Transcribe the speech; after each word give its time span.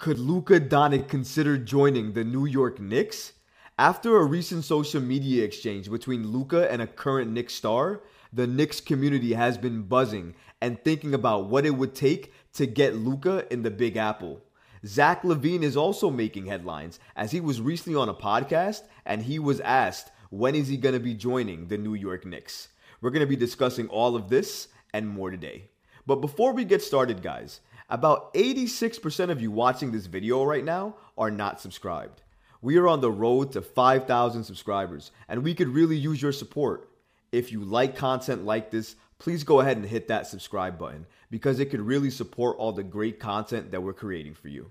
Could 0.00 0.18
Luka 0.18 0.58
Doncic 0.58 1.08
consider 1.08 1.58
joining 1.58 2.14
the 2.14 2.24
New 2.24 2.46
York 2.46 2.80
Knicks? 2.80 3.34
After 3.78 4.16
a 4.16 4.24
recent 4.24 4.64
social 4.64 5.02
media 5.02 5.44
exchange 5.44 5.90
between 5.90 6.28
Luka 6.28 6.72
and 6.72 6.80
a 6.80 6.86
current 6.86 7.30
Knicks 7.32 7.52
star, 7.52 8.00
the 8.32 8.46
Knicks 8.46 8.80
community 8.80 9.34
has 9.34 9.58
been 9.58 9.82
buzzing 9.82 10.34
and 10.58 10.82
thinking 10.82 11.12
about 11.12 11.50
what 11.50 11.66
it 11.66 11.72
would 11.72 11.94
take 11.94 12.32
to 12.54 12.64
get 12.64 12.96
Luka 12.96 13.46
in 13.52 13.62
the 13.62 13.70
Big 13.70 13.98
Apple. 13.98 14.40
Zach 14.86 15.22
LaVine 15.22 15.62
is 15.62 15.76
also 15.76 16.08
making 16.08 16.46
headlines 16.46 16.98
as 17.14 17.32
he 17.32 17.40
was 17.42 17.60
recently 17.60 18.00
on 18.00 18.08
a 18.08 18.14
podcast 18.14 18.84
and 19.04 19.24
he 19.24 19.38
was 19.38 19.60
asked 19.60 20.12
when 20.30 20.54
is 20.54 20.68
he 20.68 20.78
going 20.78 20.94
to 20.94 20.98
be 20.98 21.12
joining 21.12 21.68
the 21.68 21.76
New 21.76 21.92
York 21.92 22.24
Knicks. 22.24 22.68
We're 23.02 23.10
going 23.10 23.20
to 23.20 23.26
be 23.26 23.36
discussing 23.36 23.86
all 23.88 24.16
of 24.16 24.30
this 24.30 24.68
and 24.94 25.06
more 25.06 25.30
today. 25.30 25.68
But 26.06 26.22
before 26.22 26.54
we 26.54 26.64
get 26.64 26.80
started, 26.80 27.22
guys, 27.22 27.60
about 27.90 28.32
86% 28.34 29.30
of 29.30 29.42
you 29.42 29.50
watching 29.50 29.90
this 29.92 30.06
video 30.06 30.44
right 30.44 30.64
now 30.64 30.94
are 31.18 31.30
not 31.30 31.60
subscribed. 31.60 32.22
We 32.62 32.76
are 32.76 32.88
on 32.88 33.00
the 33.00 33.10
road 33.10 33.52
to 33.52 33.62
5,000 33.62 34.44
subscribers, 34.44 35.10
and 35.28 35.42
we 35.42 35.54
could 35.54 35.68
really 35.68 35.96
use 35.96 36.22
your 36.22 36.32
support. 36.32 36.88
If 37.32 37.50
you 37.50 37.64
like 37.64 37.96
content 37.96 38.44
like 38.44 38.70
this, 38.70 38.96
please 39.18 39.44
go 39.44 39.60
ahead 39.60 39.76
and 39.76 39.86
hit 39.86 40.08
that 40.08 40.26
subscribe 40.26 40.78
button 40.78 41.06
because 41.30 41.58
it 41.58 41.66
could 41.66 41.80
really 41.80 42.10
support 42.10 42.56
all 42.58 42.72
the 42.72 42.82
great 42.82 43.18
content 43.18 43.70
that 43.70 43.82
we're 43.82 43.92
creating 43.92 44.34
for 44.34 44.48
you. 44.48 44.70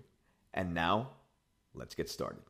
And 0.54 0.74
now, 0.74 1.10
let's 1.74 1.96
get 1.96 2.10
started. 2.10 2.42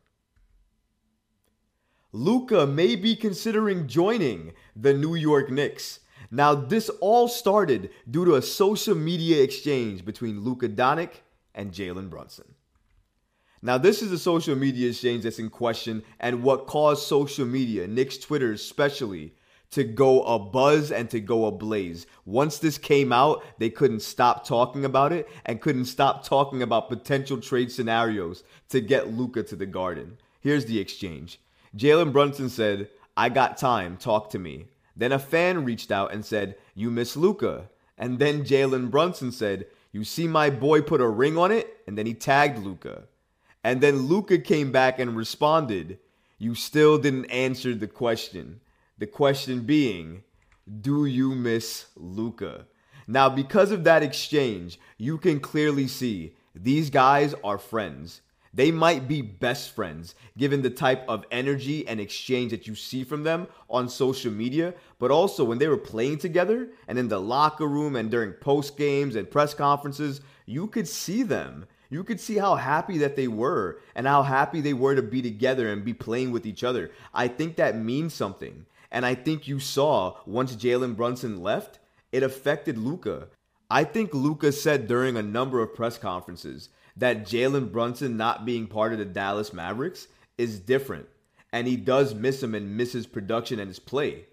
Luka 2.12 2.66
may 2.66 2.96
be 2.96 3.16
considering 3.16 3.88
joining 3.88 4.54
the 4.76 4.94
New 4.94 5.16
York 5.16 5.52
Knicks. 5.52 6.00
Now, 6.32 6.54
this 6.54 6.90
all 7.02 7.28
started 7.28 7.90
due 8.10 8.26
to 8.26 8.36
a 8.36 8.42
social 8.42 8.96
media 8.96 9.42
exchange 9.42 10.06
between 10.06 10.42
Luka 10.42 10.70
Doncic 10.70 11.10
and 11.56 11.72
Jalen 11.72 12.10
Brunson. 12.10 12.54
Now, 13.62 13.78
this 13.78 14.02
is 14.02 14.10
the 14.12 14.18
social 14.18 14.56
media 14.56 14.90
exchange 14.90 15.24
that's 15.24 15.40
in 15.40 15.50
question 15.50 16.04
and 16.20 16.44
what 16.44 16.68
caused 16.68 17.08
social 17.08 17.46
media, 17.46 17.88
Knicks 17.88 18.18
Twitter 18.18 18.54
especially, 18.54 19.34
to 19.72 19.84
go 19.84 20.24
a 20.24 20.40
buzz 20.40 20.92
and 20.92 21.10
to 21.10 21.20
go 21.20 21.46
ablaze. 21.46 22.08
Once 22.26 22.58
this 22.58 22.78
came 22.78 23.12
out, 23.12 23.44
they 23.58 23.70
couldn't 23.70 24.00
stop 24.02 24.46
talking 24.46 24.86
about 24.86 25.12
it 25.12 25.28
and 25.46 25.62
couldn't 25.62 25.86
stop 25.86 26.24
talking 26.24 26.62
about 26.64 26.90
potential 26.90 27.40
trade 27.40 27.72
scenarios 27.72 28.44
to 28.70 28.82
get 28.82 29.14
Luka 29.14 29.44
to 29.44 29.56
the 29.56 29.66
Garden. 29.66 30.18
Here's 30.40 30.66
the 30.66 30.80
exchange. 30.80 31.40
Jalen 31.76 32.14
Brunson 32.14 32.50
said, 32.50 32.90
"I 33.18 33.30
got 33.30 33.58
time, 33.58 33.98
talk 33.98 34.30
to 34.32 34.40
me." 34.40 34.68
Then 35.00 35.14
a 35.14 35.18
fan 35.18 35.64
reached 35.64 35.92
out 35.92 36.12
and 36.12 36.26
said, 36.26 36.58
You 36.76 36.92
miss 36.92 37.16
Luka. 37.16 37.70
And 37.98 38.20
then 38.20 38.44
Jalen 38.44 38.92
Brunson 38.92 39.32
said, 39.32 39.66
You 39.94 40.04
see 40.04 40.28
my 40.28 40.50
boy 40.50 40.82
put 40.82 41.00
a 41.00 41.08
ring 41.08 41.38
on 41.38 41.54
it? 41.54 41.82
And 41.88 41.98
then 41.98 42.06
he 42.06 42.14
tagged 42.14 42.60
Luka. 42.60 43.04
And 43.64 43.80
then 43.80 44.08
Luka 44.08 44.38
came 44.40 44.74
back 44.74 45.00
and 45.00 45.16
responded, 45.16 46.00
You 46.38 46.54
still 46.54 46.98
didn't 46.98 47.32
answer 47.32 47.74
the 47.74 47.88
question. 47.88 48.60
The 48.98 49.08
question 49.08 49.62
being, 49.62 50.24
Do 50.82 51.06
you 51.06 51.34
miss 51.34 51.86
Luka? 51.96 52.66
Now, 53.08 53.30
because 53.30 53.72
of 53.72 53.86
that 53.86 54.04
exchange, 54.04 54.82
you 54.98 55.18
can 55.18 55.40
clearly 55.40 55.88
see 55.88 56.36
these 56.54 56.90
guys 56.90 57.34
are 57.42 57.58
friends. 57.58 58.20
They 58.54 58.72
might 58.72 59.08
be 59.08 59.22
best 59.22 59.72
friends 59.72 60.16
given 60.38 60.62
the 60.62 60.70
type 60.70 61.04
of 61.08 61.26
energy 61.32 61.88
and 61.88 62.00
exchange 62.00 62.52
that 62.52 62.68
you 62.68 62.76
see 62.76 63.04
from 63.04 63.24
them 63.24 63.48
on 63.70 63.88
social 63.88 64.32
media, 64.32 64.74
but 64.98 65.12
also 65.12 65.44
when 65.44 65.60
they 65.60 65.68
were 65.68 65.78
playing 65.78 66.18
together 66.18 66.70
and 66.88 66.98
in 66.98 67.08
the 67.08 67.20
locker 67.20 67.68
room 67.68 67.96
and 67.96 68.10
during 68.10 68.34
post 68.34 68.78
games 68.78 69.16
and 69.16 69.30
press 69.30 69.54
conferences, 69.54 70.22
you 70.46 70.68
could 70.68 70.88
see 70.88 71.24
them. 71.24 71.66
You 71.92 72.04
could 72.04 72.20
see 72.20 72.38
how 72.38 72.56
happy 72.56 72.98
that 73.00 73.16
they 73.16 73.28
were 73.28 73.80
and 73.96 74.06
how 74.06 74.24
happy 74.24 74.62
they 74.62 74.74
were 74.74 74.96
to 74.96 75.02
be 75.02 75.22
together 75.22 75.72
and 75.72 75.84
be 75.84 75.94
playing 75.94 76.32
with 76.32 76.46
each 76.46 76.64
other. 76.64 76.92
I 77.14 77.28
think 77.28 77.56
that 77.56 77.78
means 77.78 78.14
something. 78.14 78.66
And 78.92 79.06
I 79.06 79.16
think 79.16 79.48
you 79.48 79.60
saw 79.60 80.18
once 80.26 80.56
Jalen 80.56 80.96
Brunson 80.96 81.42
left, 81.42 81.80
it 82.12 82.24
affected 82.24 82.78
Luka. 82.78 83.28
I 83.70 83.84
think 83.84 84.14
Luka 84.14 84.52
said 84.52 84.88
during 84.88 85.16
a 85.16 85.22
number 85.22 85.62
of 85.62 85.76
press 85.76 85.98
conferences 85.98 86.70
that 87.00 87.24
Jalen 87.24 87.72
Brunson 87.72 88.18
not 88.18 88.46
being 88.46 88.68
part 88.68 88.94
of 88.94 89.00
the 89.00 89.06
Dallas 89.06 89.52
Mavericks 89.54 90.08
is 90.38 90.60
different. 90.60 91.08
And 91.52 91.66
he 91.66 91.76
does 91.76 92.14
miss 92.14 92.44
him 92.44 92.54
and 92.54 92.78
miss 92.78 92.94
his 92.94 93.08
production 93.08 93.60
and 93.60 93.68
his 93.68 93.80
play. 93.80 94.26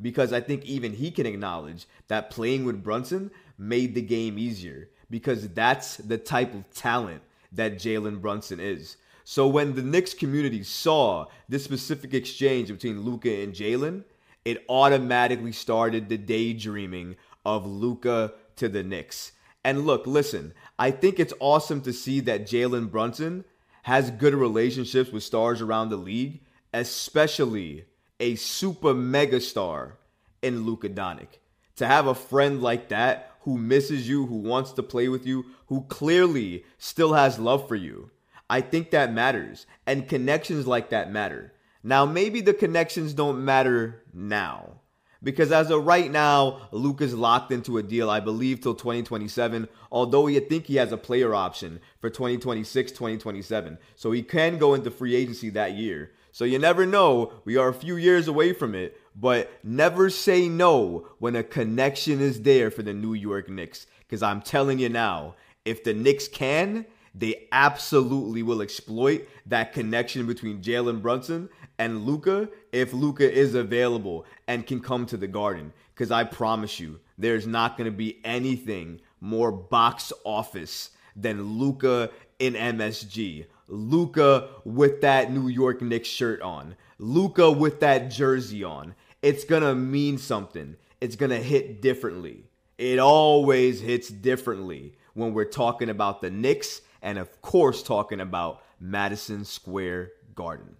Because 0.00 0.32
I 0.32 0.40
think 0.40 0.64
even 0.64 0.92
he 0.92 1.10
can 1.10 1.26
acknowledge 1.26 1.86
that 2.08 2.30
playing 2.30 2.64
with 2.64 2.82
Brunson 2.82 3.30
made 3.56 3.94
the 3.94 4.02
game 4.02 4.38
easier. 4.38 4.90
Because 5.08 5.48
that's 5.50 5.98
the 5.98 6.18
type 6.18 6.52
of 6.54 6.72
talent 6.74 7.22
that 7.52 7.76
Jalen 7.76 8.20
Brunson 8.20 8.58
is. 8.58 8.96
So 9.22 9.46
when 9.46 9.74
the 9.74 9.82
Knicks 9.82 10.12
community 10.12 10.62
saw 10.62 11.26
this 11.48 11.64
specific 11.64 12.12
exchange 12.12 12.68
between 12.68 13.02
Luka 13.02 13.30
and 13.42 13.54
Jalen, 13.54 14.04
it 14.44 14.64
automatically 14.68 15.52
started 15.52 16.08
the 16.08 16.18
daydreaming 16.18 17.16
of 17.46 17.66
Luka 17.66 18.34
to 18.56 18.68
the 18.68 18.82
Knicks. 18.82 19.32
And 19.64 19.86
look, 19.86 20.06
listen, 20.06 20.52
I 20.78 20.90
think 20.90 21.18
it's 21.18 21.32
awesome 21.40 21.80
to 21.82 21.92
see 21.92 22.20
that 22.20 22.46
Jalen 22.46 22.90
Brunson 22.90 23.44
has 23.84 24.10
good 24.10 24.34
relationships 24.34 25.10
with 25.10 25.22
stars 25.22 25.62
around 25.62 25.88
the 25.88 25.96
league, 25.96 26.42
especially 26.72 27.86
a 28.20 28.34
super 28.34 28.94
mega 28.94 29.40
star 29.40 29.98
in 30.42 30.64
Luka 30.64 30.88
Doncic. 30.88 31.38
To 31.76 31.86
have 31.86 32.06
a 32.06 32.14
friend 32.14 32.62
like 32.62 32.88
that 32.90 33.32
who 33.40 33.58
misses 33.58 34.08
you, 34.08 34.26
who 34.26 34.36
wants 34.36 34.72
to 34.72 34.82
play 34.82 35.08
with 35.08 35.26
you, 35.26 35.46
who 35.66 35.82
clearly 35.88 36.64
still 36.78 37.14
has 37.14 37.38
love 37.38 37.66
for 37.66 37.74
you, 37.74 38.10
I 38.48 38.60
think 38.60 38.90
that 38.90 39.12
matters. 39.12 39.66
And 39.86 40.08
connections 40.08 40.66
like 40.66 40.90
that 40.90 41.10
matter. 41.10 41.52
Now, 41.82 42.06
maybe 42.06 42.40
the 42.40 42.54
connections 42.54 43.12
don't 43.12 43.44
matter 43.44 44.02
now. 44.12 44.80
Because 45.24 45.50
as 45.50 45.70
of 45.70 45.86
right 45.86 46.10
now, 46.10 46.68
Luka's 46.70 47.14
locked 47.14 47.50
into 47.50 47.78
a 47.78 47.82
deal, 47.82 48.10
I 48.10 48.20
believe, 48.20 48.60
till 48.60 48.74
2027. 48.74 49.68
Although 49.90 50.26
you 50.26 50.40
think 50.40 50.66
he 50.66 50.76
has 50.76 50.92
a 50.92 50.98
player 50.98 51.34
option 51.34 51.80
for 51.98 52.10
2026, 52.10 52.92
2027. 52.92 53.78
So 53.96 54.12
he 54.12 54.22
can 54.22 54.58
go 54.58 54.74
into 54.74 54.90
free 54.90 55.16
agency 55.16 55.48
that 55.50 55.72
year. 55.72 56.12
So 56.30 56.44
you 56.44 56.58
never 56.58 56.84
know. 56.84 57.32
We 57.44 57.56
are 57.56 57.68
a 57.68 57.74
few 57.74 57.96
years 57.96 58.28
away 58.28 58.52
from 58.52 58.74
it. 58.74 59.00
But 59.16 59.50
never 59.64 60.10
say 60.10 60.48
no 60.48 61.08
when 61.18 61.36
a 61.36 61.42
connection 61.42 62.20
is 62.20 62.42
there 62.42 62.70
for 62.70 62.82
the 62.82 62.92
New 62.94 63.14
York 63.14 63.48
Knicks. 63.48 63.86
Because 64.00 64.22
I'm 64.22 64.42
telling 64.42 64.78
you 64.78 64.90
now, 64.90 65.36
if 65.64 65.82
the 65.82 65.94
Knicks 65.94 66.28
can, 66.28 66.84
they 67.14 67.46
absolutely 67.52 68.42
will 68.42 68.60
exploit 68.60 69.28
that 69.46 69.72
connection 69.72 70.26
between 70.26 70.60
Jalen 70.60 71.00
Brunson 71.00 71.48
and 71.78 72.04
Luka 72.04 72.48
if 72.74 72.92
Luka 72.92 73.32
is 73.32 73.54
available 73.54 74.26
and 74.48 74.66
can 74.66 74.80
come 74.80 75.06
to 75.06 75.16
the 75.16 75.28
Garden. 75.28 75.72
Because 75.94 76.10
I 76.10 76.24
promise 76.24 76.80
you, 76.80 76.98
there's 77.16 77.46
not 77.46 77.76
going 77.76 77.84
to 77.84 77.96
be 77.96 78.20
anything 78.24 79.00
more 79.20 79.52
box 79.52 80.12
office 80.24 80.90
than 81.14 81.58
Luka 81.58 82.10
in 82.40 82.54
MSG. 82.54 83.46
Luka 83.68 84.48
with 84.64 85.02
that 85.02 85.30
New 85.30 85.46
York 85.46 85.82
Knicks 85.82 86.08
shirt 86.08 86.42
on. 86.42 86.74
Luka 86.98 87.48
with 87.48 87.78
that 87.78 88.10
jersey 88.10 88.64
on. 88.64 88.96
It's 89.22 89.44
to 89.62 89.76
mean 89.76 90.18
something. 90.18 90.74
It's 91.00 91.14
to 91.30 91.40
hit 91.40 91.80
differently. 91.80 92.42
It 92.76 92.98
always 92.98 93.80
hits 93.80 94.08
differently 94.08 94.96
when 95.14 95.32
we're 95.32 95.44
talking 95.44 95.90
about 95.90 96.20
the 96.20 96.30
Knicks 96.30 96.80
and, 97.00 97.18
of 97.18 97.40
course, 97.40 97.84
talking 97.84 98.20
about 98.20 98.64
Madison 98.80 99.44
Square 99.44 100.10
Garden. 100.34 100.74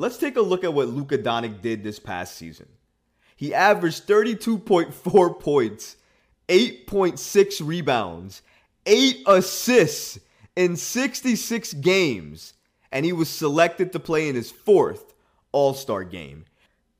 Let's 0.00 0.16
take 0.16 0.36
a 0.36 0.40
look 0.40 0.64
at 0.64 0.72
what 0.72 0.88
Luka 0.88 1.18
Doncic 1.18 1.60
did 1.60 1.82
this 1.82 1.98
past 1.98 2.34
season. 2.34 2.68
He 3.36 3.52
averaged 3.52 4.06
32.4 4.08 5.40
points, 5.40 5.96
8.6 6.48 7.60
rebounds, 7.62 8.40
8 8.86 9.22
assists 9.26 10.18
in 10.56 10.76
66 10.76 11.74
games, 11.74 12.54
and 12.90 13.04
he 13.04 13.12
was 13.12 13.28
selected 13.28 13.92
to 13.92 14.00
play 14.00 14.30
in 14.30 14.36
his 14.36 14.50
fourth 14.50 15.12
All 15.52 15.74
Star 15.74 16.02
game. 16.02 16.46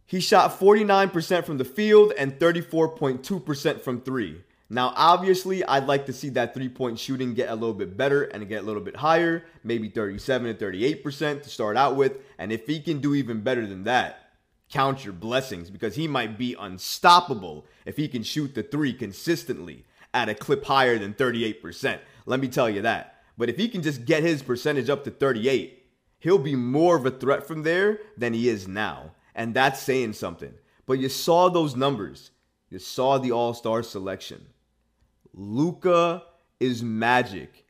He 0.05 0.21
shot 0.21 0.61
49% 0.61 1.47
from 1.47 1.57
the 1.57 1.65
field 1.65 2.13
and 2.19 2.39
34.2% 2.39 3.81
from 3.81 4.03
three. 4.03 4.43
Now, 4.73 4.93
obviously, 4.95 5.65
I'd 5.65 5.89
like 5.89 6.07
to 6.07 6.13
see 6.13 6.29
that 6.31 6.55
three 6.55 6.69
point 6.69 6.97
shooting 6.97 7.35
get 7.35 7.51
a 7.51 7.55
little 7.55 7.75
bit 7.75 7.97
better 7.97 8.23
and 8.23 8.49
get 8.49 8.63
a 8.63 8.67
little 8.67 8.81
bit 8.81 8.97
higher, 8.97 9.45
maybe 9.65 9.89
37 9.89 10.57
to 10.57 10.65
38% 10.65 11.43
to 11.43 11.51
start 11.51 11.77
out 11.77 11.97
with. 11.97 12.19
And 12.39 12.53
if 12.53 12.69
he 12.69 12.79
can 12.79 13.01
do 13.01 13.15
even 13.15 13.41
better 13.41 13.67
than 13.67 13.83
that, 13.85 14.31
count 14.71 15.05
your 15.05 15.13
blessings 15.13 15.71
because 15.71 15.97
he 15.97 16.07
might 16.07 16.39
be 16.39 16.55
unstoppable 16.59 17.67
if 17.85 17.97
he 17.97 18.07
can 18.07 18.23
shoot 18.23 18.55
the 18.55 18.63
three 18.63 18.93
consistently 18.93 19.85
at 20.15 20.29
a 20.29 20.35
clip 20.37 20.65
higher 20.65 20.99
than 20.99 21.15
38%. 21.15 21.99
Let 22.27 22.39
me 22.39 22.47
tell 22.47 22.71
you 22.71 22.83
that. 22.83 23.23
But 23.37 23.49
if 23.49 23.57
he 23.57 23.69
can 23.69 23.83
just 23.83 24.05
get 24.05 24.23
his 24.23 24.41
percentage 24.41 24.89
up 24.89 25.03
to 25.03 25.11
38, 25.11 25.85
he'll 26.21 26.39
be 26.39 26.55
more 26.55 26.95
of 26.95 27.07
a 27.07 27.11
threat 27.11 27.45
from 27.45 27.65
there 27.65 27.99
than 28.17 28.35
he 28.35 28.49
is 28.49 28.69
now. 28.69 29.13
And 29.35 29.53
that's 29.53 29.83
saying 29.83 30.13
something. 30.13 30.55
But 30.87 31.01
you 31.01 31.09
saw 31.09 31.49
those 31.49 31.75
numbers. 31.75 32.31
You 32.69 32.79
saw 32.79 33.19
the 33.19 33.33
all 33.33 33.53
star 33.53 33.83
selection. 33.83 34.47
Luka 35.35 36.23
is 36.59 36.83
magic. 36.83 37.65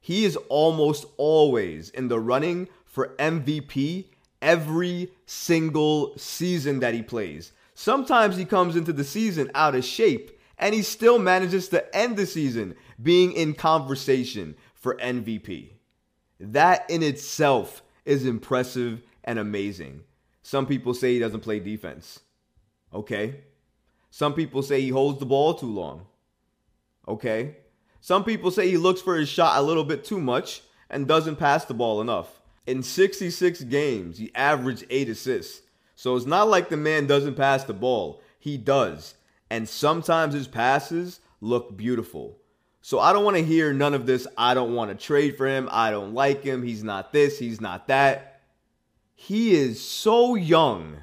he 0.00 0.24
is 0.24 0.36
almost 0.48 1.04
always 1.16 1.90
in 1.90 2.06
the 2.08 2.20
running 2.20 2.68
for 2.84 3.08
MVP 3.18 4.04
every 4.40 5.10
single 5.26 6.16
season 6.16 6.78
that 6.80 6.94
he 6.94 7.02
plays. 7.02 7.52
Sometimes 7.74 8.36
he 8.36 8.44
comes 8.44 8.76
into 8.76 8.92
the 8.92 9.02
season 9.04 9.50
out 9.54 9.74
of 9.74 9.84
shape 9.84 10.30
and 10.58 10.74
he 10.74 10.82
still 10.82 11.18
manages 11.18 11.68
to 11.68 11.96
end 11.96 12.16
the 12.16 12.24
season 12.26 12.76
being 13.02 13.32
in 13.32 13.52
conversation 13.52 14.54
for 14.74 14.94
MVP. 14.96 15.70
That 16.38 16.88
in 16.88 17.02
itself 17.02 17.82
is 18.04 18.24
impressive 18.24 19.02
and 19.24 19.38
amazing. 19.38 20.04
Some 20.42 20.66
people 20.66 20.94
say 20.94 21.14
he 21.14 21.18
doesn't 21.18 21.40
play 21.40 21.58
defense. 21.58 22.20
Okay. 22.94 23.40
Some 24.10 24.34
people 24.34 24.62
say 24.62 24.80
he 24.80 24.90
holds 24.90 25.18
the 25.18 25.26
ball 25.26 25.54
too 25.54 25.66
long. 25.66 26.06
Okay. 27.08 27.56
Some 28.00 28.24
people 28.24 28.50
say 28.50 28.68
he 28.68 28.76
looks 28.76 29.00
for 29.00 29.16
his 29.16 29.28
shot 29.28 29.58
a 29.58 29.62
little 29.62 29.84
bit 29.84 30.04
too 30.04 30.20
much 30.20 30.62
and 30.88 31.06
doesn't 31.06 31.36
pass 31.36 31.64
the 31.64 31.74
ball 31.74 32.00
enough. 32.00 32.40
In 32.66 32.82
66 32.82 33.62
games, 33.64 34.18
he 34.18 34.30
averaged 34.34 34.84
8 34.90 35.08
assists. 35.08 35.62
So 35.94 36.14
it's 36.16 36.26
not 36.26 36.48
like 36.48 36.68
the 36.68 36.76
man 36.76 37.06
doesn't 37.06 37.36
pass 37.36 37.64
the 37.64 37.74
ball. 37.74 38.20
He 38.38 38.56
does. 38.56 39.14
And 39.50 39.68
sometimes 39.68 40.34
his 40.34 40.48
passes 40.48 41.20
look 41.40 41.76
beautiful. 41.76 42.38
So 42.82 43.00
I 43.00 43.12
don't 43.12 43.24
want 43.24 43.36
to 43.36 43.44
hear 43.44 43.72
none 43.72 43.94
of 43.94 44.06
this. 44.06 44.26
I 44.38 44.54
don't 44.54 44.74
want 44.74 44.90
to 44.90 45.06
trade 45.06 45.36
for 45.36 45.46
him. 45.46 45.68
I 45.72 45.90
don't 45.90 46.14
like 46.14 46.44
him. 46.44 46.62
He's 46.62 46.84
not 46.84 47.12
this. 47.12 47.38
He's 47.38 47.60
not 47.60 47.88
that. 47.88 48.40
He 49.14 49.54
is 49.54 49.80
so 49.82 50.34
young 50.34 50.98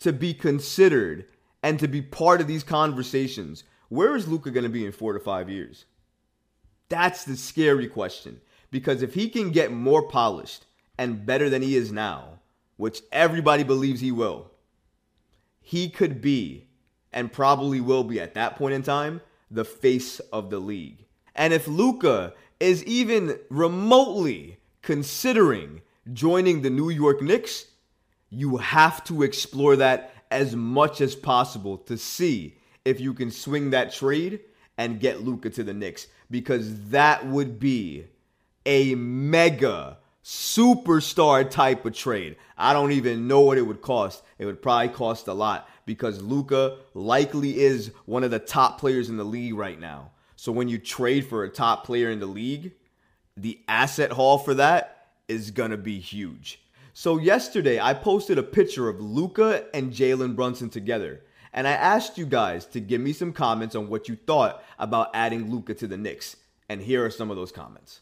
to 0.00 0.12
be 0.12 0.34
considered 0.34 1.26
and 1.62 1.78
to 1.78 1.86
be 1.86 2.02
part 2.02 2.40
of 2.40 2.46
these 2.46 2.64
conversations. 2.64 3.64
Where 3.88 4.16
is 4.16 4.28
Luka 4.28 4.50
going 4.50 4.64
to 4.64 4.70
be 4.70 4.86
in 4.86 4.92
four 4.92 5.12
to 5.12 5.20
five 5.20 5.48
years? 5.50 5.84
That's 6.88 7.24
the 7.24 7.36
scary 7.36 7.88
question. 7.88 8.40
Because 8.70 9.02
if 9.02 9.14
he 9.14 9.28
can 9.28 9.50
get 9.50 9.72
more 9.72 10.02
polished 10.08 10.66
and 10.98 11.24
better 11.24 11.48
than 11.48 11.62
he 11.62 11.76
is 11.76 11.92
now, 11.92 12.40
which 12.76 13.02
everybody 13.12 13.62
believes 13.62 14.00
he 14.00 14.10
will, 14.10 14.50
he 15.60 15.88
could 15.88 16.20
be 16.20 16.66
and 17.12 17.32
probably 17.32 17.80
will 17.80 18.04
be 18.04 18.20
at 18.20 18.34
that 18.34 18.56
point 18.56 18.74
in 18.74 18.82
time 18.82 19.20
the 19.50 19.64
face 19.64 20.18
of 20.18 20.50
the 20.50 20.58
league. 20.58 21.04
And 21.34 21.52
if 21.52 21.68
Luka 21.68 22.34
is 22.60 22.84
even 22.84 23.38
remotely 23.48 24.58
considering 24.82 25.82
joining 26.12 26.62
the 26.62 26.70
New 26.70 26.90
York 26.90 27.22
Knicks, 27.22 27.66
you 28.30 28.56
have 28.58 29.04
to 29.04 29.22
explore 29.22 29.76
that 29.76 30.12
as 30.30 30.56
much 30.56 31.00
as 31.00 31.14
possible 31.14 31.78
to 31.78 31.96
see 31.96 32.56
if 32.84 33.00
you 33.00 33.14
can 33.14 33.30
swing 33.30 33.70
that 33.70 33.92
trade 33.92 34.40
and 34.76 35.00
get 35.00 35.22
Luka 35.22 35.50
to 35.50 35.64
the 35.64 35.74
Knicks 35.74 36.06
because 36.30 36.88
that 36.90 37.26
would 37.26 37.58
be 37.58 38.06
a 38.66 38.94
mega 38.94 39.98
superstar 40.24 41.48
type 41.48 41.84
of 41.84 41.94
trade. 41.94 42.36
I 42.56 42.72
don't 42.72 42.92
even 42.92 43.28
know 43.28 43.40
what 43.40 43.58
it 43.58 43.62
would 43.62 43.82
cost. 43.82 44.22
It 44.38 44.46
would 44.46 44.62
probably 44.62 44.88
cost 44.88 45.28
a 45.28 45.34
lot 45.34 45.68
because 45.84 46.22
Luka 46.22 46.78
likely 46.94 47.60
is 47.60 47.92
one 48.06 48.24
of 48.24 48.30
the 48.30 48.38
top 48.38 48.80
players 48.80 49.10
in 49.10 49.18
the 49.18 49.24
league 49.24 49.54
right 49.54 49.78
now. 49.78 50.12
So 50.36 50.50
when 50.50 50.68
you 50.68 50.78
trade 50.78 51.26
for 51.26 51.44
a 51.44 51.50
top 51.50 51.84
player 51.84 52.10
in 52.10 52.20
the 52.20 52.26
league, 52.26 52.72
the 53.36 53.60
asset 53.68 54.12
haul 54.12 54.38
for 54.38 54.54
that 54.54 55.08
is 55.28 55.50
to 55.50 55.76
be 55.76 55.98
huge. 55.98 56.60
So 56.92 57.18
yesterday 57.18 57.80
I 57.80 57.92
posted 57.92 58.38
a 58.38 58.42
picture 58.42 58.88
of 58.88 59.00
Luka 59.00 59.66
and 59.74 59.92
Jalen 59.92 60.36
Brunson 60.36 60.70
together. 60.70 61.22
And 61.54 61.68
I 61.68 61.72
asked 61.72 62.18
you 62.18 62.26
guys 62.26 62.66
to 62.66 62.80
give 62.80 63.00
me 63.00 63.12
some 63.12 63.32
comments 63.32 63.76
on 63.76 63.88
what 63.88 64.08
you 64.08 64.16
thought 64.16 64.62
about 64.76 65.10
adding 65.14 65.52
Luka 65.52 65.72
to 65.74 65.86
the 65.86 65.96
Knicks. 65.96 66.36
And 66.68 66.82
here 66.82 67.04
are 67.04 67.10
some 67.10 67.30
of 67.30 67.36
those 67.36 67.52
comments. 67.52 68.00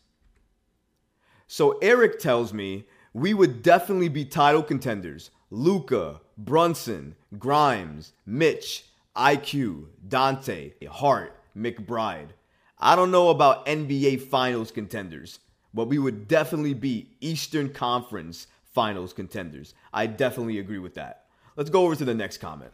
So 1.46 1.78
Eric 1.82 2.18
tells 2.18 2.54
me 2.54 2.86
we 3.12 3.34
would 3.34 3.62
definitely 3.62 4.08
be 4.08 4.24
title 4.24 4.62
contenders. 4.62 5.30
Luka, 5.50 6.22
Brunson, 6.38 7.14
Grimes, 7.38 8.14
Mitch, 8.24 8.86
IQ, 9.14 9.88
Donte, 10.08 10.86
Hart, 10.86 11.38
McBride. 11.54 12.30
I 12.78 12.96
don't 12.96 13.10
know 13.10 13.28
about 13.28 13.66
NBA 13.66 14.22
Finals 14.22 14.70
contenders, 14.70 15.40
but 15.74 15.88
we 15.88 15.98
would 15.98 16.26
definitely 16.26 16.72
be 16.72 17.10
Eastern 17.20 17.68
Conference 17.68 18.46
finals 18.64 19.12
contenders. 19.12 19.74
I 19.92 20.06
definitely 20.06 20.58
agree 20.58 20.78
with 20.78 20.94
that. 20.94 21.26
Let's 21.54 21.68
go 21.68 21.84
over 21.84 21.94
to 21.96 22.04
the 22.06 22.14
next 22.14 22.38
comment. 22.38 22.72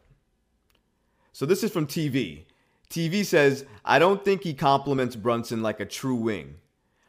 So 1.39 1.47
this 1.47 1.63
is 1.63 1.71
from 1.71 1.87
TV. 1.87 2.47
TV 2.91 3.25
says, 3.25 3.65
I 3.85 4.01
don't 4.01 4.25
think 4.25 4.43
he 4.43 4.55
compliments 4.55 5.15
Brunson 5.15 5.63
like 5.63 5.79
a 5.79 5.87
true 5.87 6.17
wing. 6.17 6.57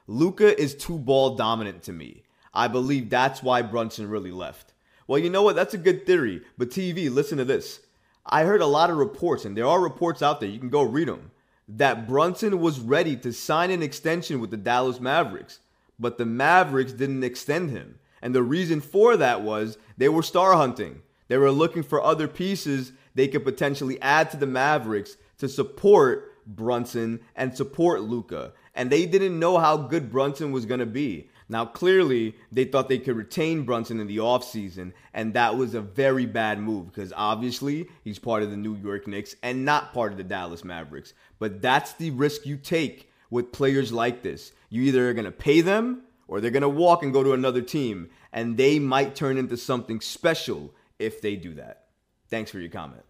Luka 0.06 0.56
is 0.62 0.76
too 0.76 1.00
ball 1.00 1.36
dominant 1.36 1.82
to 1.82 1.92
me. 1.92 2.22
I 2.54 2.68
believe 2.68 3.10
that's 3.10 3.42
why 3.42 3.64
Brunson 3.64 4.08
really 4.08 4.30
left. 4.30 4.76
Well, 5.08 5.18
you 5.18 5.32
know 5.32 5.42
what? 5.42 5.56
That's 5.56 5.74
a 5.74 5.80
good 5.80 6.06
theory. 6.06 6.44
But 6.60 6.70
TV, 6.70 7.10
listen 7.10 7.40
to 7.40 7.44
this. 7.44 7.80
I 8.24 8.44
heard 8.44 8.62
a 8.62 8.68
lot 8.68 8.92
of 8.92 8.98
reports, 8.98 9.46
and 9.46 9.58
there 9.58 9.66
are 9.66 9.82
reports 9.82 10.22
out 10.22 10.40
there, 10.40 10.50
you 10.50 10.60
can 10.60 10.70
go 10.70 10.84
read 10.84 11.08
them, 11.08 11.32
that 11.68 12.08
Brunson 12.08 12.60
was 12.60 12.80
ready 12.80 13.16
to 13.16 13.34
sign 13.34 13.72
an 13.72 13.82
extension 13.82 14.40
with 14.40 14.52
the 14.52 14.58
Dallas 14.58 15.00
Mavericks, 15.00 15.58
but 15.98 16.20
the 16.20 16.26
Mavericks 16.28 16.94
didn't 16.94 17.24
extend 17.24 17.72
him. 17.72 17.98
And 18.22 18.36
the 18.36 18.44
reason 18.44 18.80
for 18.80 19.18
that 19.18 19.42
was 19.42 19.80
they 19.98 20.08
were 20.08 20.22
star 20.22 20.54
hunting. 20.54 21.02
They 21.30 21.38
were 21.40 21.50
looking 21.50 21.82
for 21.82 22.00
other 22.00 22.28
pieces 22.28 22.92
they 23.20 23.28
could 23.28 23.44
potentially 23.44 24.02
add 24.02 24.32
to 24.32 24.38
the 24.38 24.48
Mavericks 24.48 25.18
to 25.40 25.50
support 25.50 26.34
Brunson 26.48 27.20
and 27.36 27.56
support 27.56 28.02
Luka. 28.02 28.54
And 28.74 28.90
they 28.90 29.06
didn't 29.06 29.38
know 29.38 29.58
how 29.58 29.76
good 29.76 30.10
Brunson 30.10 30.52
was 30.52 30.66
going 30.66 30.80
to 30.80 30.86
be. 30.86 31.30
Now, 31.50 31.66
clearly, 31.66 32.36
they 32.52 32.64
thought 32.66 32.88
they 32.88 33.00
could 33.00 33.18
retain 33.18 33.64
Brunson 33.64 34.00
in 34.00 34.08
the 34.08 34.18
offseason, 34.18 34.94
and 35.14 35.34
that 35.34 35.58
was 35.58 35.74
a 35.74 35.82
very 35.82 36.28
bad 36.28 36.60
move 36.60 36.88
because 36.94 37.12
obviously 37.16 37.90
he's 38.04 38.20
part 38.20 38.44
of 38.44 38.52
the 38.52 38.58
New 38.58 38.76
York 38.76 39.08
Knicks 39.08 39.36
and 39.42 39.66
not 39.66 39.94
part 39.94 40.12
of 40.12 40.18
the 40.18 40.24
Dallas 40.24 40.64
Mavericks. 40.64 41.14
But 41.40 41.62
that's 41.62 41.94
the 41.94 42.12
risk 42.12 42.46
you 42.46 42.56
take 42.56 43.12
with 43.32 43.52
players 43.52 43.92
like 43.92 44.22
this. 44.22 44.52
You 44.70 44.84
either 44.84 45.10
are 45.10 45.14
going 45.14 45.26
to 45.26 45.32
pay 45.32 45.62
them 45.62 46.04
or 46.28 46.40
they're 46.40 46.52
going 46.52 46.62
to 46.62 46.70
walk 46.70 47.02
and 47.02 47.12
go 47.12 47.24
to 47.24 47.34
another 47.34 47.62
team, 47.62 48.12
and 48.32 48.56
they 48.56 48.78
might 48.78 49.16
turn 49.16 49.38
into 49.38 49.58
something 49.58 50.00
special 50.00 50.74
if 51.00 51.20
they 51.20 51.36
do 51.36 51.56
that. 51.56 51.88
Thanks 52.30 52.52
for 52.52 52.60
your 52.60 52.70
comment. 52.70 53.02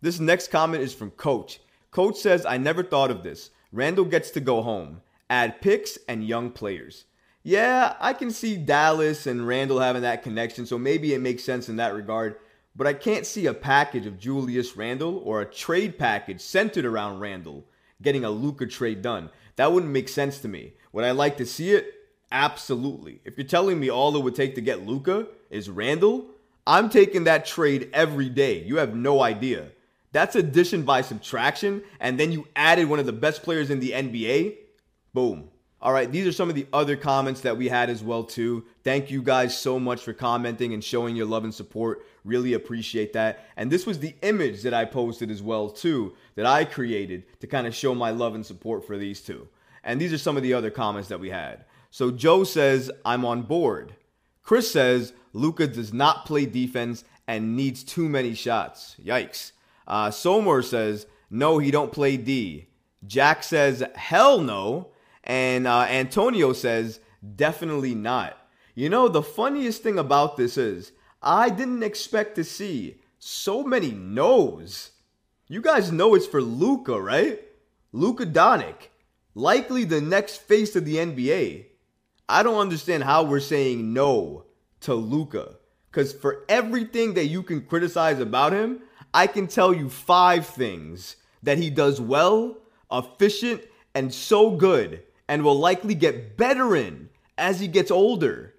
This 0.00 0.20
next 0.20 0.52
comment 0.52 0.82
is 0.82 0.94
from 0.94 1.10
Coach. 1.10 1.60
Coach 1.90 2.16
says, 2.16 2.46
I 2.46 2.56
never 2.56 2.84
thought 2.84 3.10
of 3.10 3.22
this. 3.22 3.50
Randle 3.72 4.04
gets 4.04 4.30
to 4.32 4.40
go 4.40 4.62
home, 4.62 5.02
add 5.28 5.60
picks 5.60 5.98
and 6.08 6.24
young 6.24 6.50
players. 6.50 7.04
Yeah, 7.42 7.94
I 7.98 8.12
can 8.12 8.30
see 8.30 8.56
Dallas 8.56 9.26
and 9.26 9.46
Randle 9.46 9.80
having 9.80 10.02
that 10.02 10.22
connection, 10.22 10.66
so 10.66 10.78
maybe 10.78 11.14
it 11.14 11.20
makes 11.20 11.42
sense 11.42 11.68
in 11.68 11.76
that 11.76 11.94
regard. 11.94 12.36
But 12.76 12.86
I 12.86 12.92
can't 12.92 13.26
see 13.26 13.46
a 13.46 13.54
package 13.54 14.06
of 14.06 14.20
Julius 14.20 14.76
Randle 14.76 15.18
or 15.24 15.40
a 15.40 15.50
trade 15.50 15.98
package 15.98 16.40
centered 16.40 16.84
around 16.84 17.18
Randle 17.18 17.64
getting 18.00 18.24
a 18.24 18.30
Luka 18.30 18.66
trade 18.66 19.02
done. 19.02 19.30
That 19.56 19.72
wouldn't 19.72 19.92
make 19.92 20.08
sense 20.08 20.38
to 20.40 20.48
me. 20.48 20.74
Would 20.92 21.04
I 21.04 21.10
like 21.10 21.36
to 21.38 21.46
see 21.46 21.72
it? 21.72 21.92
Absolutely. 22.30 23.20
If 23.24 23.36
you're 23.36 23.46
telling 23.46 23.80
me 23.80 23.90
all 23.90 24.14
it 24.14 24.22
would 24.22 24.36
take 24.36 24.54
to 24.54 24.60
get 24.60 24.86
Luka 24.86 25.26
is 25.50 25.68
Randle, 25.68 26.26
I'm 26.66 26.88
taking 26.88 27.24
that 27.24 27.46
trade 27.46 27.90
every 27.92 28.28
day. 28.28 28.62
You 28.62 28.76
have 28.76 28.94
no 28.94 29.22
idea. 29.22 29.70
That's 30.18 30.34
addition 30.34 30.82
by 30.82 31.02
subtraction, 31.02 31.80
and 32.00 32.18
then 32.18 32.32
you 32.32 32.48
added 32.56 32.88
one 32.88 32.98
of 32.98 33.06
the 33.06 33.12
best 33.12 33.44
players 33.44 33.70
in 33.70 33.78
the 33.78 33.92
NBA. 33.92 34.56
Boom. 35.14 35.48
All 35.80 35.92
right, 35.92 36.10
these 36.10 36.26
are 36.26 36.32
some 36.32 36.48
of 36.48 36.56
the 36.56 36.66
other 36.72 36.96
comments 36.96 37.42
that 37.42 37.56
we 37.56 37.68
had 37.68 37.88
as 37.88 38.02
well 38.02 38.24
too. 38.24 38.64
Thank 38.82 39.12
you 39.12 39.22
guys 39.22 39.56
so 39.56 39.78
much 39.78 40.00
for 40.00 40.12
commenting 40.12 40.74
and 40.74 40.82
showing 40.82 41.14
your 41.14 41.26
love 41.26 41.44
and 41.44 41.54
support. 41.54 42.04
Really 42.24 42.54
appreciate 42.54 43.12
that. 43.12 43.46
And 43.56 43.70
this 43.70 43.86
was 43.86 44.00
the 44.00 44.16
image 44.22 44.62
that 44.62 44.74
I 44.74 44.86
posted 44.86 45.30
as 45.30 45.40
well 45.40 45.70
too 45.70 46.16
that 46.34 46.46
I 46.46 46.64
created 46.64 47.22
to 47.38 47.46
kind 47.46 47.68
of 47.68 47.72
show 47.72 47.94
my 47.94 48.10
love 48.10 48.34
and 48.34 48.44
support 48.44 48.84
for 48.84 48.98
these 48.98 49.20
two. 49.20 49.46
And 49.84 50.00
these 50.00 50.12
are 50.12 50.18
some 50.18 50.36
of 50.36 50.42
the 50.42 50.52
other 50.52 50.72
comments 50.72 51.08
that 51.10 51.20
we 51.20 51.30
had. 51.30 51.64
So 51.90 52.10
Joe 52.10 52.42
says, 52.42 52.90
"I'm 53.04 53.24
on 53.24 53.42
board." 53.42 53.94
Chris 54.42 54.68
says, 54.68 55.12
"Luka 55.32 55.68
does 55.68 55.92
not 55.92 56.26
play 56.26 56.44
defense 56.44 57.04
and 57.28 57.54
needs 57.54 57.84
too 57.84 58.08
many 58.08 58.34
shots." 58.34 58.96
Yikes. 59.00 59.52
Uh, 59.88 60.12
Somer 60.12 60.62
says, 60.62 61.06
"No, 61.28 61.58
he 61.58 61.72
don't 61.72 61.90
play 61.90 62.16
D." 62.16 62.68
Jack 63.04 63.42
says, 63.42 63.82
"Hell 63.96 64.40
no." 64.40 64.92
And 65.24 65.66
uh, 65.66 65.86
Antonio 65.88 66.54
says, 66.54 67.00
definitely 67.36 67.94
not. 67.94 68.36
You 68.74 68.88
know, 68.88 69.08
the 69.08 69.22
funniest 69.22 69.82
thing 69.82 69.98
about 69.98 70.36
this 70.36 70.56
is, 70.56 70.92
I 71.22 71.50
didn't 71.50 71.82
expect 71.82 72.36
to 72.36 72.44
see 72.44 73.00
so 73.18 73.62
many 73.62 73.90
no's. 73.90 74.92
You 75.48 75.60
guys 75.60 75.92
know 75.92 76.14
it's 76.14 76.26
for 76.26 76.40
Luka, 76.40 77.00
right? 77.00 77.40
Luka 77.92 78.24
Doncic, 78.24 78.88
likely 79.34 79.84
the 79.84 80.00
next 80.00 80.36
face 80.36 80.76
of 80.76 80.84
the 80.84 80.96
NBA. 80.96 81.66
I 82.28 82.42
don't 82.42 82.60
understand 82.60 83.04
how 83.04 83.24
we're 83.24 83.40
saying 83.40 83.92
no 83.92 84.44
to 84.80 84.94
Luka. 84.94 85.56
Because 85.90 86.12
for 86.12 86.44
everything 86.48 87.14
that 87.14 87.26
you 87.26 87.42
can 87.42 87.62
criticize 87.62 88.20
about 88.20 88.52
him, 88.52 88.80
I 89.12 89.26
can 89.26 89.46
tell 89.46 89.72
you 89.72 89.88
five 89.88 90.46
things 90.46 91.16
that 91.42 91.58
he 91.58 91.70
does 91.70 92.00
well, 92.00 92.58
efficient, 92.90 93.62
and 93.94 94.12
so 94.12 94.50
good 94.50 95.02
and 95.28 95.42
will 95.42 95.58
likely 95.58 95.94
get 95.94 96.36
better 96.36 96.74
in 96.74 97.10
as 97.36 97.60
he 97.60 97.68
gets 97.68 97.90
older 97.90 98.54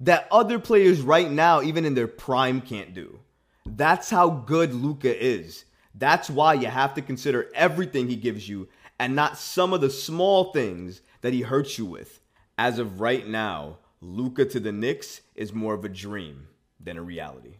that 0.00 0.26
other 0.30 0.58
players 0.58 1.00
right 1.00 1.30
now, 1.30 1.62
even 1.62 1.84
in 1.84 1.94
their 1.94 2.08
prime, 2.08 2.60
can't 2.60 2.94
do. 2.94 3.20
That's 3.66 4.10
how 4.10 4.30
good 4.30 4.74
Luka 4.74 5.24
is. 5.24 5.64
That's 5.94 6.30
why 6.30 6.54
you 6.54 6.68
have 6.68 6.94
to 6.94 7.02
consider 7.02 7.50
everything 7.54 8.08
he 8.08 8.16
gives 8.16 8.48
you 8.48 8.68
and 8.98 9.14
not 9.14 9.38
some 9.38 9.72
of 9.72 9.80
the 9.80 9.90
small 9.90 10.52
things 10.52 11.02
that 11.20 11.32
he 11.32 11.42
hurts 11.42 11.78
you 11.78 11.86
with. 11.86 12.20
As 12.56 12.78
of 12.78 13.00
right 13.00 13.26
now, 13.26 13.78
Luka 14.00 14.44
to 14.46 14.60
the 14.60 14.72
Knicks 14.72 15.20
is 15.34 15.52
more 15.52 15.74
of 15.74 15.84
a 15.84 15.88
dream 15.88 16.48
than 16.78 16.96
a 16.96 17.02
reality. 17.02 17.56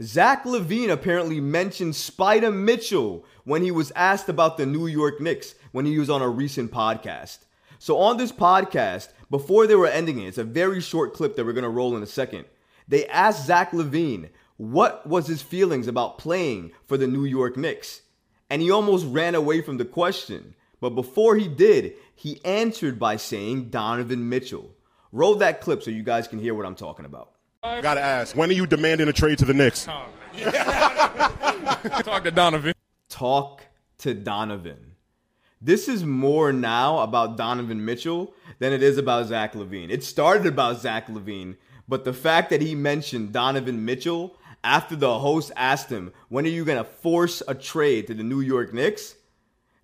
Zach 0.00 0.44
LaVine 0.44 0.90
apparently 0.90 1.40
mentioned 1.40 1.94
Spida 1.94 2.54
Mitchell 2.54 3.26
when 3.42 3.62
he 3.62 3.72
was 3.72 3.90
asked 3.96 4.28
about 4.28 4.56
the 4.56 4.64
New 4.64 4.86
York 4.86 5.20
Knicks 5.20 5.56
when 5.72 5.86
he 5.86 5.98
was 5.98 6.08
on 6.08 6.22
a 6.22 6.28
recent 6.28 6.70
podcast. 6.70 7.38
So, 7.80 7.98
on 7.98 8.16
this 8.16 8.30
podcast, 8.30 9.08
before 9.28 9.66
they 9.66 9.74
were 9.74 9.88
ending 9.88 10.20
it, 10.20 10.28
it's 10.28 10.38
a 10.38 10.44
very 10.44 10.80
short 10.80 11.14
clip 11.14 11.34
that 11.34 11.44
we're 11.44 11.52
going 11.52 11.64
to 11.64 11.68
roll 11.68 11.96
in 11.96 12.02
a 12.02 12.06
second. 12.06 12.44
They 12.86 13.06
asked 13.08 13.46
Zach 13.46 13.72
LaVine 13.72 14.30
what 14.56 15.04
was 15.04 15.26
his 15.26 15.42
feelings 15.42 15.88
about 15.88 16.18
playing 16.18 16.72
for 16.86 16.96
the 16.96 17.08
New 17.08 17.24
York 17.24 17.56
Knicks. 17.56 18.02
And 18.48 18.62
he 18.62 18.70
almost 18.70 19.06
ran 19.06 19.34
away 19.34 19.62
from 19.62 19.78
the 19.78 19.84
question. 19.84 20.54
But 20.80 20.90
before 20.90 21.36
he 21.36 21.48
did, 21.48 21.94
he 22.14 22.40
answered 22.44 23.00
by 23.00 23.16
saying 23.16 23.70
Donovan 23.70 24.28
Mitchell. 24.28 24.70
Roll 25.10 25.34
that 25.36 25.60
clip 25.60 25.82
so 25.82 25.90
you 25.90 26.04
guys 26.04 26.28
can 26.28 26.38
hear 26.38 26.54
what 26.54 26.66
I'm 26.66 26.76
talking 26.76 27.04
about. 27.04 27.32
Gotta 27.62 28.00
ask, 28.00 28.36
when 28.36 28.50
are 28.50 28.54
you 28.54 28.66
demanding 28.66 29.08
a 29.08 29.12
trade 29.12 29.38
to 29.38 29.44
the 29.44 29.54
Knicks? 29.54 29.88
Oh, 29.88 30.06
Talk 32.02 32.22
to 32.22 32.30
Donovan. 32.30 32.72
Talk 33.08 33.66
to 33.98 34.14
Donovan. 34.14 34.92
This 35.60 35.88
is 35.88 36.04
more 36.04 36.52
now 36.52 37.00
about 37.00 37.36
Donovan 37.36 37.84
Mitchell 37.84 38.32
than 38.60 38.72
it 38.72 38.80
is 38.80 38.96
about 38.96 39.26
Zach 39.26 39.54
LaVine. 39.54 39.90
It 39.90 40.04
started 40.04 40.46
about 40.46 40.80
Zach 40.80 41.08
LaVine, 41.08 41.56
but 41.88 42.04
the 42.04 42.12
fact 42.12 42.50
that 42.50 42.62
he 42.62 42.76
mentioned 42.76 43.32
Donovan 43.32 43.84
Mitchell 43.84 44.36
after 44.62 44.94
the 44.94 45.18
host 45.18 45.50
asked 45.56 45.90
him, 45.90 46.12
When 46.28 46.44
are 46.44 46.50
you 46.50 46.64
going 46.64 46.78
to 46.78 46.84
force 46.84 47.42
a 47.48 47.56
trade 47.56 48.06
to 48.06 48.14
the 48.14 48.22
New 48.22 48.40
York 48.40 48.72
Knicks? 48.72 49.16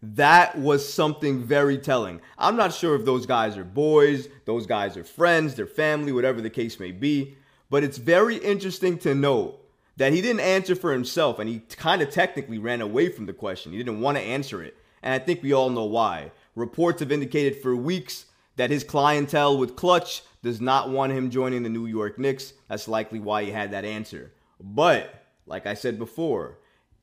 That 0.00 0.56
was 0.56 0.88
something 0.88 1.42
very 1.42 1.78
telling. 1.78 2.20
I'm 2.38 2.56
not 2.56 2.72
sure 2.72 2.94
if 2.94 3.04
those 3.04 3.26
guys 3.26 3.56
are 3.56 3.64
boys, 3.64 4.28
those 4.44 4.64
guys 4.66 4.96
are 4.96 5.02
friends, 5.02 5.56
their 5.56 5.66
family, 5.66 6.12
whatever 6.12 6.40
the 6.40 6.50
case 6.50 6.78
may 6.78 6.92
be, 6.92 7.36
but 7.70 7.84
it's 7.84 7.98
very 7.98 8.36
interesting 8.36 8.98
to 8.98 9.14
note 9.14 9.60
that 9.96 10.12
he 10.12 10.20
didn't 10.20 10.40
answer 10.40 10.74
for 10.74 10.92
himself 10.92 11.38
and 11.38 11.48
he 11.48 11.60
kind 11.76 12.02
of 12.02 12.10
technically 12.10 12.58
ran 12.58 12.80
away 12.80 13.08
from 13.08 13.26
the 13.26 13.32
question. 13.32 13.72
He 13.72 13.78
didn't 13.78 14.00
want 14.00 14.18
to 14.18 14.22
answer 14.22 14.62
it. 14.62 14.76
And 15.02 15.12
I 15.12 15.18
think 15.18 15.42
we 15.42 15.52
all 15.52 15.70
know 15.70 15.84
why. 15.84 16.32
Reports 16.54 17.00
have 17.00 17.12
indicated 17.12 17.60
for 17.60 17.76
weeks 17.76 18.26
that 18.56 18.70
his 18.70 18.84
clientele 18.84 19.58
with 19.58 19.76
Klutch 19.76 20.22
does 20.42 20.60
not 20.60 20.90
want 20.90 21.12
him 21.12 21.30
joining 21.30 21.62
the 21.62 21.68
New 21.68 21.86
York 21.86 22.18
Knicks. 22.18 22.52
That's 22.68 22.88
likely 22.88 23.18
why 23.18 23.44
he 23.44 23.50
had 23.50 23.72
that 23.72 23.84
answer. 23.84 24.32
But, 24.60 25.24
like 25.46 25.66
I 25.66 25.74
said 25.74 25.98
before, 25.98 26.58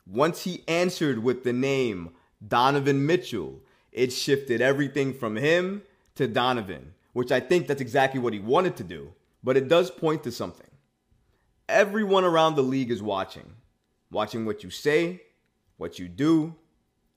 once 0.08 0.44
he 0.44 0.64
answered 0.68 1.24
with 1.24 1.44
the 1.44 1.54
name 1.54 2.12
Donovan 2.46 3.06
Mitchell, 3.06 3.60
it 3.92 4.12
shifted 4.12 4.62
everything 4.62 5.14
from 5.14 5.36
him 5.36 5.84
to 6.16 6.28
Donovan, 6.28 6.94
which 7.14 7.32
I 7.32 7.40
think 7.40 7.68
that's 7.68 7.82
exactly 7.82 8.20
what 8.20 8.34
he 8.34 8.40
wanted 8.40 8.76
to 8.78 8.84
do. 8.84 9.14
But 9.44 9.58
it 9.58 9.68
does 9.68 9.90
point 9.90 10.24
to 10.24 10.32
something. 10.32 10.68
Everyone 11.68 12.24
around 12.24 12.56
the 12.56 12.64
league 12.64 12.92
is 12.92 13.02
watching, 13.02 13.54
watching 14.12 14.46
what 14.46 14.64
you 14.64 14.70
say, 14.70 15.22
what 15.78 15.98
you 15.98 16.08
do, 16.08 16.56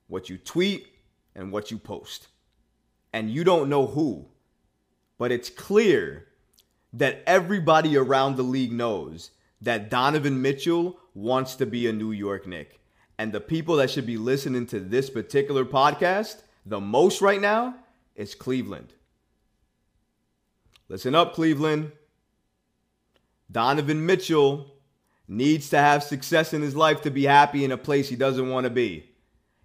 what 0.07 0.31
you 0.31 0.39
tweet, 0.39 0.87
and 1.35 1.53
what 1.53 1.71
you 1.71 1.79
post. 1.79 2.29
And 3.13 3.31
you 3.31 3.45
don't 3.45 3.69
know 3.69 3.87
who, 3.87 4.27
but 5.19 5.33
it's 5.33 5.51
clear 5.51 6.27
that 6.93 7.23
everybody 7.27 7.97
around 7.97 8.37
the 8.37 8.43
league 8.43 8.73
knows 8.73 9.31
that 9.61 9.91
Donovan 9.91 10.41
Mitchell 10.41 10.99
wants 11.15 11.57
to 11.57 11.67
be 11.67 11.87
a 11.87 11.93
New 11.93 12.13
York 12.13 12.47
Knick. 12.47 12.81
And 13.19 13.33
the 13.33 13.41
people 13.41 13.77
that 13.77 13.91
should 13.91 14.07
be 14.07 14.17
listening 14.17 14.67
to 14.67 14.81
this 14.81 15.11
particular 15.11 15.65
podcast 15.65 16.43
the 16.67 16.81
most 16.81 17.21
right 17.21 17.41
now 17.41 17.75
is 18.17 18.35
Cleveland. 18.35 18.93
Listen 20.89 21.15
up, 21.15 21.35
Cleveland. 21.35 21.93
Donovan 23.51 24.05
Mitchell 24.05 24.75
needs 25.29 25.71
to 25.71 25.79
have 25.79 26.03
success 26.03 26.53
in 26.53 26.63
his 26.63 26.77
life 26.77 27.03
to 27.03 27.11
be 27.11 27.25
happy 27.25 27.65
in 27.65 27.73
a 27.73 27.77
place 27.77 28.09
he 28.09 28.17
doesn't 28.17 28.51
want 28.51 28.65
to 28.65 28.71
be. 28.71 29.11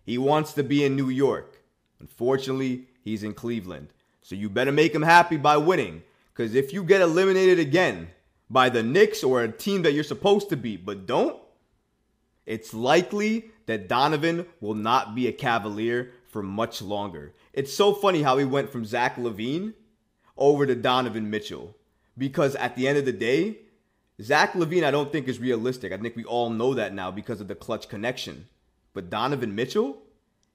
He 0.04 0.18
wants 0.18 0.54
to 0.54 0.64
be 0.64 0.84
in 0.84 0.96
New 0.96 1.10
York. 1.10 1.62
Unfortunately, 2.00 2.88
he's 3.04 3.24
in 3.24 3.34
Cleveland. 3.34 3.90
So 4.22 4.36
you 4.36 4.50
better 4.50 4.72
make 4.72 4.94
him 4.94 5.02
happy 5.02 5.38
by 5.38 5.58
winning. 5.58 6.04
Because 6.34 6.56
if 6.56 6.72
you 6.72 6.84
get 6.84 7.02
eliminated 7.02 7.60
again 7.60 8.10
by 8.50 8.70
the 8.70 8.84
Knicks 8.84 9.24
or 9.24 9.44
a 9.44 9.52
team 9.52 9.82
that 9.84 9.94
you're 9.94 10.04
supposed 10.04 10.50
to 10.50 10.58
beat, 10.58 10.86
but 10.86 11.06
don't, 11.06 11.38
it's 12.46 12.74
likely 12.74 13.52
that 13.66 13.88
Donovan 13.88 14.46
will 14.62 14.76
not 14.76 15.14
be 15.14 15.28
a 15.28 15.32
Cavalier 15.32 16.12
for 16.30 16.42
much 16.42 16.82
longer. 16.82 17.34
It's 17.54 17.74
so 17.74 17.94
funny 17.94 18.22
how 18.22 18.38
he 18.38 18.46
went 18.46 18.70
from 18.70 18.86
Zach 18.86 19.18
LaVine 19.18 19.74
over 20.38 20.66
to 20.66 20.76
Donovan 20.76 21.30
Mitchell. 21.30 21.76
Because 22.18 22.56
at 22.56 22.76
the 22.76 22.88
end 22.88 22.98
of 22.98 23.06
the 23.06 23.12
day, 23.14 23.58
Zach 24.22 24.54
LaVine, 24.54 24.84
I 24.84 24.92
don't 24.92 25.12
think 25.12 25.28
is 25.28 25.40
realistic. 25.40 25.92
I 25.94 25.98
think 25.98 26.16
we 26.16 26.26
all 26.26 26.50
know 26.50 26.74
that 26.74 26.94
now 26.94 27.10
because 27.12 27.40
of 27.40 27.48
the 27.48 27.56
Klutch 27.56 27.88
connection. 27.88 28.48
But 28.94 29.10
Donovan 29.10 29.56
Mitchell, 29.56 30.02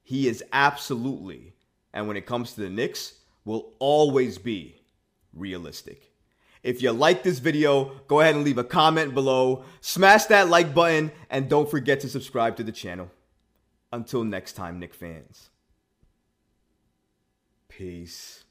he 0.02 0.28
is 0.28 0.44
absolutely, 0.52 1.54
and 1.92 2.06
when 2.06 2.16
it 2.16 2.26
comes 2.26 2.52
to 2.52 2.61
the 2.61 2.71
Knicks, 2.71 3.14
will 3.44 3.73
always 3.78 4.38
be 4.38 4.83
realistic. 5.33 6.11
If 6.62 6.83
you 6.83 6.92
like 6.92 7.23
this 7.23 7.38
video, 7.38 7.92
go 8.06 8.21
ahead 8.21 8.35
and 8.35 8.44
leave 8.44 8.59
a 8.59 8.64
comment 8.64 9.14
below, 9.14 9.64
smash 9.80 10.25
that 10.26 10.49
like 10.49 10.75
button, 10.75 11.12
and 11.30 11.49
don't 11.49 11.71
forget 11.71 12.00
to 12.00 12.09
subscribe 12.09 12.56
to 12.56 12.64
the 12.64 12.73
channel. 12.73 13.11
Until 13.92 14.25
next 14.25 14.54
time, 14.54 14.78
Knick 14.78 14.94
fans. 14.94 15.50
Peace. 17.68 18.43